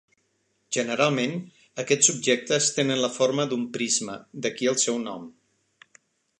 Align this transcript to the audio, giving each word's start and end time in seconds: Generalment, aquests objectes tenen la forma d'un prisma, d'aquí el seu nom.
Generalment, 0.77 1.35
aquests 1.83 2.09
objectes 2.15 2.71
tenen 2.79 3.03
la 3.03 3.11
forma 3.19 3.47
d'un 3.53 3.69
prisma, 3.79 4.19
d'aquí 4.47 4.73
el 4.75 4.81
seu 4.89 5.01
nom. 5.07 5.33